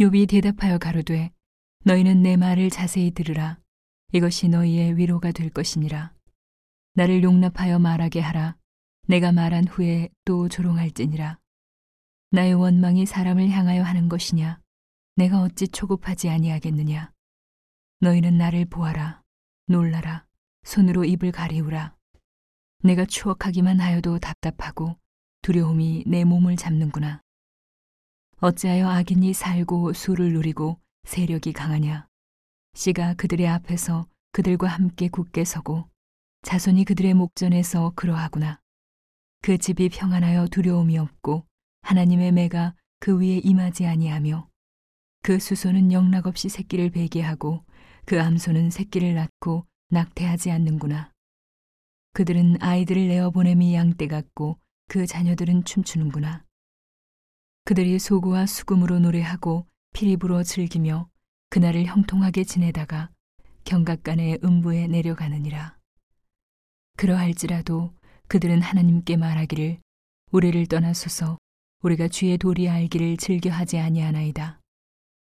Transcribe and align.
욥이 0.00 0.28
대답하여 0.28 0.78
가로되 0.78 1.32
너희는 1.84 2.22
내 2.22 2.36
말을 2.36 2.70
자세히 2.70 3.10
들으라. 3.10 3.58
이것이 4.12 4.48
너희의 4.48 4.96
위로가 4.96 5.32
될 5.32 5.50
것이니라. 5.50 6.14
나를 6.94 7.24
용납하여 7.24 7.80
말하게 7.80 8.20
하라. 8.20 8.56
내가 9.08 9.32
말한 9.32 9.66
후에 9.66 10.08
또 10.24 10.48
조롱할지니라. 10.48 11.40
나의 12.30 12.54
원망이 12.54 13.06
사람을 13.06 13.48
향하여 13.50 13.82
하는 13.82 14.08
것이냐? 14.08 14.60
내가 15.16 15.42
어찌 15.42 15.66
초급하지 15.66 16.28
아니하겠느냐? 16.28 17.10
너희는 17.98 18.38
나를 18.38 18.66
보아라. 18.66 19.22
놀라라. 19.66 20.26
손으로 20.62 21.06
입을 21.06 21.32
가리우라. 21.32 21.96
내가 22.84 23.04
추억하기만 23.04 23.80
하여도 23.80 24.20
답답하고 24.20 24.96
두려움이 25.42 26.04
내 26.06 26.22
몸을 26.22 26.54
잡는구나 26.54 27.20
어찌하여 28.40 28.88
악인이 28.88 29.32
살고 29.32 29.92
수를 29.94 30.32
누리고 30.32 30.78
세력이 31.04 31.52
강하냐 31.52 32.06
씨가 32.74 33.14
그들의 33.14 33.48
앞에서 33.48 34.06
그들과 34.30 34.68
함께 34.68 35.08
굳게 35.08 35.44
서고 35.44 35.88
자손이 36.42 36.84
그들의 36.84 37.14
목전에서 37.14 37.92
그러하구나 37.96 38.60
그 39.42 39.58
집이 39.58 39.88
평안하여 39.88 40.46
두려움이 40.48 40.98
없고 40.98 41.46
하나님의 41.82 42.30
매가 42.32 42.74
그 43.00 43.18
위에 43.18 43.38
임하지 43.38 43.86
아니하며 43.86 44.48
그 45.22 45.40
수소는 45.40 45.92
영락없이 45.92 46.48
새끼를 46.48 46.90
베게 46.90 47.20
하고 47.22 47.64
그 48.04 48.22
암소는 48.22 48.70
새끼를 48.70 49.14
낳고 49.14 49.66
낙태하지 49.90 50.50
않는구나. 50.50 51.12
그들은 52.12 52.62
아이들을 52.62 53.08
내어 53.08 53.30
보냄이 53.30 53.74
양떼 53.74 54.06
같고 54.06 54.58
그 54.88 55.06
자녀들은 55.06 55.64
춤추는구나. 55.64 56.47
그들이 57.68 57.98
소고와 57.98 58.46
수금으로 58.46 58.98
노래하고 58.98 59.66
피리 59.92 60.16
불어 60.16 60.42
즐기며 60.42 61.06
그날을 61.50 61.84
형통하게 61.84 62.44
지내다가 62.44 63.10
경각간의 63.64 64.38
음부에 64.42 64.86
내려가느니라. 64.86 65.76
그러할지라도 66.96 67.92
그들은 68.26 68.62
하나님께 68.62 69.18
말하기를 69.18 69.80
우리를 70.30 70.64
떠나소서 70.64 71.36
우리가 71.82 72.08
주의 72.08 72.38
도리 72.38 72.70
알기를 72.70 73.18
즐겨하지 73.18 73.76
아니하나이다. 73.76 74.60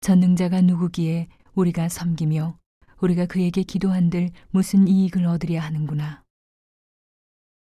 전능자가 0.00 0.62
누구기에 0.62 1.28
우리가 1.54 1.88
섬기며 1.88 2.58
우리가 3.02 3.26
그에게 3.26 3.62
기도한들 3.62 4.30
무슨 4.50 4.88
이익을 4.88 5.26
얻으려 5.26 5.60
하는구나. 5.60 6.24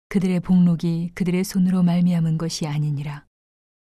그들의 0.08 0.40
복록이 0.40 1.10
그들의 1.14 1.44
손으로 1.44 1.82
말미암은 1.82 2.38
것이 2.38 2.66
아니니라. 2.66 3.25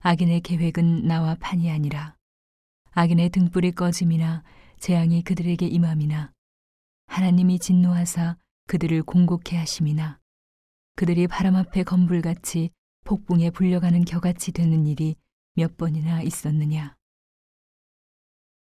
악인의 0.00 0.42
계획은 0.42 1.08
나와 1.08 1.34
판이 1.34 1.68
아니라. 1.70 2.14
악인의 2.92 3.30
등불이 3.30 3.72
꺼짐이나 3.72 4.44
재앙이 4.78 5.24
그들에게 5.24 5.66
임함이나 5.66 6.32
하나님이 7.08 7.58
진노하사 7.58 8.36
그들을 8.68 9.02
공곡해 9.02 9.56
하심이나 9.56 10.20
그들이 10.94 11.26
바람 11.26 11.56
앞에 11.56 11.82
건불같이 11.82 12.70
폭풍에 13.04 13.50
불려가는 13.50 14.04
겨같이 14.04 14.52
되는 14.52 14.86
일이 14.86 15.16
몇 15.54 15.76
번이나 15.76 16.22
있었느냐. 16.22 16.94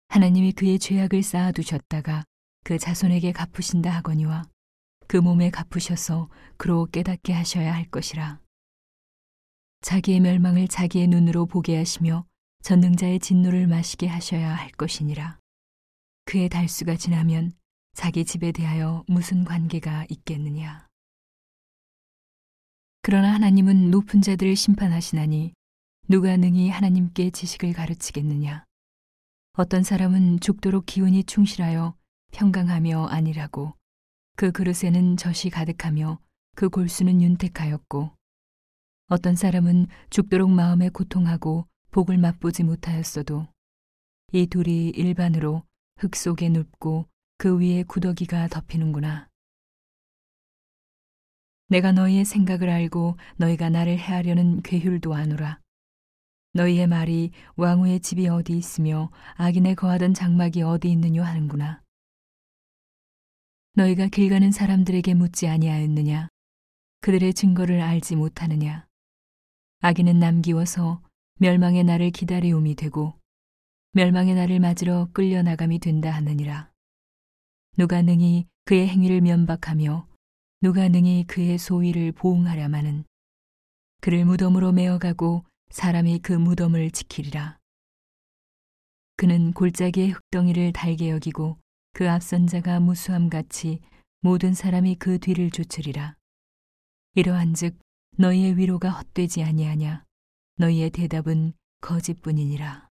하나님이 0.09 0.53
그의 0.53 0.81
죄악을 0.81 1.23
쌓아두셨다가 1.23 2.25
그 2.65 2.79
자손에게 2.79 3.31
갚으신다 3.31 3.91
하거니와 3.91 4.43
그 5.07 5.19
몸에 5.19 5.51
갚으셔서 5.51 6.29
그로 6.57 6.87
깨닫게 6.87 7.33
하셔야 7.33 7.73
할 7.73 7.89
것이라. 7.91 8.41
자기의 9.83 10.21
멸망을 10.21 10.69
자기의 10.69 11.09
눈으로 11.09 11.47
보게 11.47 11.77
하시며 11.77 12.25
전능자의 12.63 13.19
진노를 13.19 13.67
마시게 13.67 14.07
하셔야 14.07 14.55
할 14.55 14.71
것이니라. 14.71 15.39
그의 16.25 16.49
달수가 16.49 16.97
지나면 16.97 17.53
자기 17.93 18.25
집에 18.25 18.53
대하여 18.53 19.05
무슨 19.09 19.45
관계가 19.45 20.07
있겠느냐. 20.09 20.87
그러나 23.03 23.35
하나님은 23.35 23.91
높은 23.91 24.23
자들을 24.23 24.55
심판하시나니 24.55 25.53
누가 26.09 26.37
능히 26.37 26.69
하나님께 26.69 27.31
지식을 27.31 27.73
가르치겠느냐. 27.73 28.65
어떤 29.55 29.83
사람은 29.83 30.39
죽도록 30.39 30.87
기운이 30.87 31.25
충실하여 31.25 31.97
평강하며 32.31 33.07
아니라고 33.07 33.75
그 34.37 34.53
그릇에는 34.53 35.17
젖이 35.17 35.51
가득하며 35.51 36.21
그 36.55 36.69
골수는 36.69 37.21
윤택하였고 37.21 38.13
어떤 39.13 39.37
사람은 39.37 39.89
죽도록 40.09 40.51
마음에 40.51 40.89
고통하고 40.89 41.67
복을 41.91 42.17
맛보지 42.17 42.63
못하였어도 42.65 43.47
이 44.33 44.47
둘이 44.47 44.89
일반으로 44.89 45.65
흙 45.99 46.17
속에 46.17 46.49
눕고 46.49 47.11
그 47.37 47.59
위에 47.59 47.83
구더기가 47.83 48.49
덮이는구나. 48.49 49.29
내가 51.69 51.93
너희의 51.93 52.25
생각을 52.25 52.71
알고 52.71 53.19
너희가 53.37 53.69
나를 53.69 53.99
해하려는 53.99 54.63
괴휼도 54.63 55.13
아노라. 55.13 55.61
너희의 56.55 56.87
말이 56.87 57.33
왕후의 57.57 58.01
집이 58.01 58.29
어디 58.29 58.57
있으며 58.57 59.11
악인의 59.35 59.75
거하던 59.75 60.15
장막이 60.15 60.63
어디 60.63 60.91
있느냐 60.91 61.23
하는구나. 61.23 61.83
너희가 63.75 64.07
길 64.07 64.31
가는 64.31 64.51
사람들에게 64.51 65.13
묻지 65.13 65.49
아니하였느냐? 65.49 66.29
그들의 67.03 67.35
증거를 67.35 67.83
알지 67.83 68.17
못하느냐? 68.17 68.87
악인은 69.85 70.21
남기워서 70.21 71.03
멸망의 71.41 71.83
날을 71.83 72.13
기다리움이 72.13 72.77
되고 72.77 73.19
멸망의 73.95 74.37
날을 74.37 74.61
맞으러 74.61 75.09
끌려나감이 75.13 75.81
된다 75.81 76.13
하느니라. 76.13 76.71
누가 77.77 78.01
능히 78.01 78.47
그의 78.65 78.87
행위를 78.87 79.21
면박하며 79.23 80.07
누가 80.61 80.89
능히 80.89 81.25
그의 81.27 81.59
소위를 81.59 82.13
보응하랴마는 82.13 83.03
그를 84.01 84.25
무덤으로 84.25 84.71
메어가고 84.71 85.45
사람이 85.71 86.21
그 86.21 86.33
무덤을 86.33 86.93
지키리라. 86.93 87.59
그는 89.17 89.53
골짜기의 89.53 90.11
흙덩이를 90.11 90.73
달게 90.73 91.11
여기고 91.11 91.59
그 91.93 92.09
앞선 92.09 92.47
자가 92.47 92.79
무수함 92.79 93.29
같이 93.29 93.81
모든 94.21 94.55
사람이 94.55 94.95
그 95.01 95.19
뒤를 95.19 95.51
쫓으리라. 95.51 96.15
이러한즉 97.17 97.77
너희의 98.19 98.59
위로가 98.59 98.91
헛되지 98.91 99.43
아니하냐. 99.43 100.05
너희의 100.57 100.91
대답은 100.91 101.55
거짓뿐이니라. 101.81 102.91